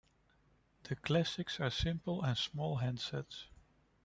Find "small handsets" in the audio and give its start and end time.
2.35-3.43